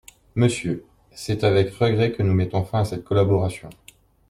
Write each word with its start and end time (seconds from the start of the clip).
Monsieur, 0.33 0.83
c'est 1.11 1.43
avec 1.43 1.75
regrets 1.75 2.11
que 2.11 2.23
nous 2.23 2.33
mettons 2.33 2.63
fin 2.63 2.79
à 2.79 2.85
cette 2.85 3.03
collaboration. 3.03 3.69